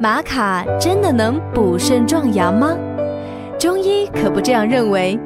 [0.00, 2.76] 玛卡真的能补肾壮阳吗？
[3.60, 5.18] 中医可不这样认为。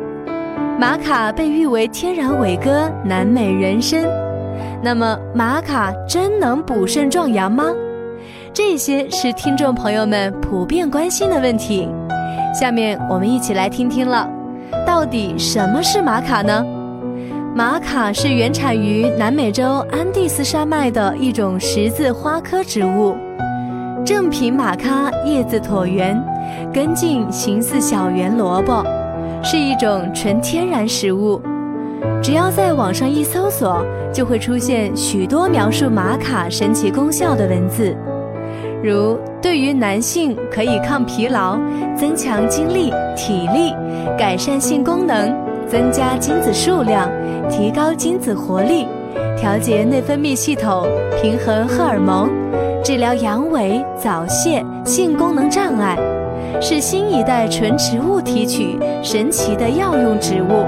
[0.79, 4.05] 玛卡被誉为天然伟哥、南美人参，
[4.83, 7.65] 那么玛卡真能补肾壮阳吗？
[8.53, 11.89] 这些是听众朋友们普遍关心的问题。
[12.55, 14.29] 下面我们一起来听听了，
[14.87, 16.63] 到底什么是玛卡呢？
[17.55, 23.17] 玛卡是原产于南美洲安第斯山脉的一种十字花科植物，
[24.05, 26.19] 正品玛咖叶子椭圆，
[26.73, 28.85] 根茎形似小圆萝卜，
[29.43, 31.41] 是一种纯天然食物。
[32.23, 37.97] 只要在网上一搜索，就会出现许多描述玛卡神奇功效的文字，
[38.83, 41.59] 如对于男性可以抗疲劳、
[41.97, 43.75] 增强精力、体力、
[44.19, 45.49] 改善性功能。
[45.69, 47.11] 增加精子数量，
[47.51, 48.87] 提高精子活力，
[49.41, 50.89] 调节内分泌系统，
[51.23, 52.29] 平衡荷尔蒙，
[52.83, 55.97] 治疗阳痿、早泄、性功能障碍，
[56.61, 60.67] 是新一代纯植物提取神奇的药用植物。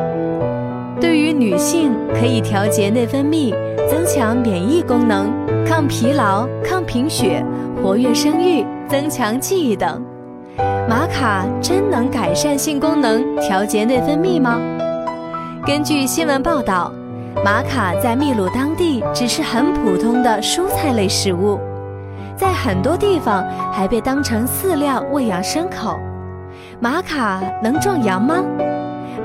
[1.01, 3.53] 对于女性，可以调节内分泌，
[3.89, 5.33] 增强免疫功能，
[5.67, 7.45] 抗疲劳、抗贫血，
[7.83, 10.01] 活跃生育，增强记忆等。
[10.89, 14.61] 玛卡真能改善性功能，调节内分泌吗？
[15.67, 16.93] 根据新闻报道，
[17.45, 21.59] 玛卡在秘鲁当地只是很普通的蔬菜类食物，
[22.37, 25.99] 在很多地方还被当成饲料喂养牲口。
[26.81, 28.43] 玛卡能壮阳吗？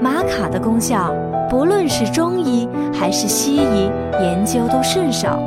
[0.02, 1.14] 玛卡的功效，
[1.50, 3.92] 不论是中医还是西医
[4.22, 5.38] 研究都甚少。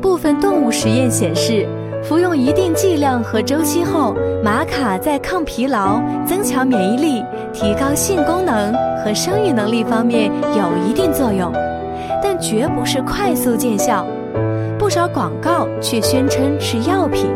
[0.00, 1.68] 部分动物实验显示。
[2.02, 7.22] 服用一定剂量和周期后，玛卡在抗疲劳、增强免疫力、
[7.52, 8.72] 提高性功能
[9.04, 11.09] 和生育能力方面有一定
[11.40, 11.50] 用，
[12.22, 14.06] 但绝不是快速见效。
[14.78, 17.26] 不少广告却宣称是药品，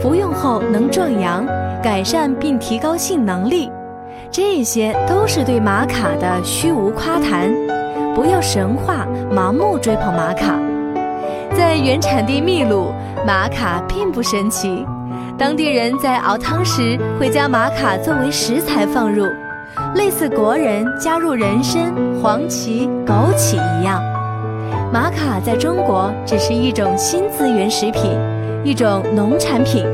[0.00, 1.46] 服用后能壮阳、
[1.82, 3.70] 改善并提高性能力，
[4.30, 7.52] 这些都是对玛卡的虚无夸谈。
[8.14, 10.58] 不要神话、盲目追捧玛卡。
[11.56, 12.92] 在原产地秘鲁，
[13.26, 14.84] 玛卡并不神奇。
[15.38, 19.26] 当地人在熬汤时会将玛卡作为食材放入，
[19.94, 21.92] 类似国人加入人参、
[22.22, 24.02] 黄芪、枸杞一样。
[24.92, 28.12] 玛卡在中国只是一种新资源食品，
[28.64, 29.84] 一种农产品，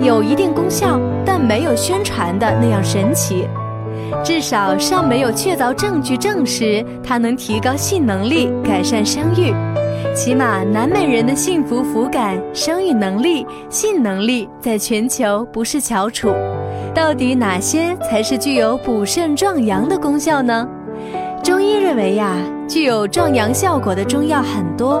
[0.00, 3.46] 有一定功效，但没有宣传的那样神奇。
[4.24, 9.54] 至少尚没有确凿证据证实它能提高性能力、改善生育。
[10.14, 16.32] 起码，南美人的幸福福感、生育能力、性能力在全球不是翘楚。
[16.98, 20.68] 到底哪些才是具有补肾壮阳的功效呢？
[21.44, 22.34] 中医认为呀，
[22.68, 25.00] 具有壮阳效果的中药很多，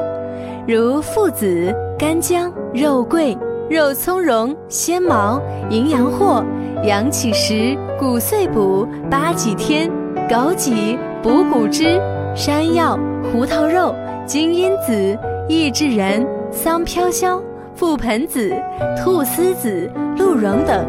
[0.64, 3.36] 如附子、干姜、肉桂、
[3.68, 6.44] 肉苁蓉、鲜茅、淫羊藿、
[6.84, 9.90] 阳起石、骨碎补、八戟天、
[10.30, 12.00] 枸杞、补骨脂、
[12.32, 12.96] 山药、
[13.32, 13.92] 胡桃肉。
[14.24, 17.42] 金樱子、益智仁、桑飘香、
[17.76, 18.54] 覆盆子、
[18.96, 20.86] 菟丝子、鹿茸等，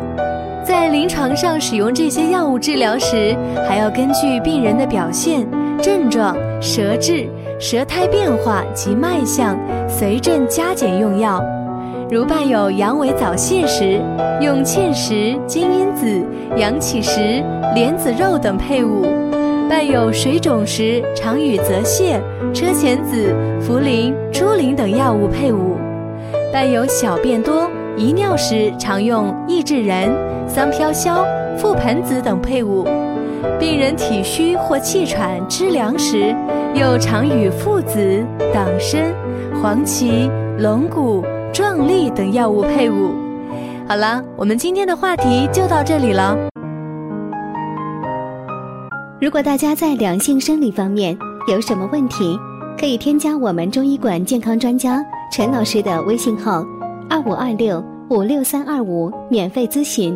[0.70, 3.36] 在临床上使用这些药物治疗时，
[3.68, 5.44] 还要根据病人的表现、
[5.82, 7.28] 症状、舌质、
[7.60, 9.58] 舌苔变化及脉象，
[9.88, 11.44] 随症加减用药。
[12.12, 14.00] 如伴有阳痿早泄时，
[14.40, 16.24] 用芡实、金樱子、
[16.56, 17.44] 阳起石、
[17.74, 19.08] 莲子肉等配伍。
[19.68, 22.20] 伴有水肿时，常与泽泻、
[22.54, 25.80] 车前子、茯苓、猪苓等药物配伍；
[26.54, 27.68] 伴有小便多、
[28.00, 30.10] 遗尿时，常用益智仁、
[30.48, 31.26] 桑飘消、
[31.58, 32.86] 覆盆子等配伍；
[33.60, 36.34] 病人体虚或气喘、肢凉时，
[36.74, 39.14] 又常与附子、党参、
[39.62, 43.14] 黄芪、龙骨、壮丽等药物配伍。
[43.86, 46.38] 好了，我们今天的话题就到这里了。
[49.20, 51.18] 如果大家在两性生理方面
[51.50, 52.40] 有什么问题，
[52.80, 55.04] 可以添加我们中医馆健康专家
[55.34, 56.64] 陈老师的微信号：
[57.10, 60.16] 二五二六五六三二五，免费咨询。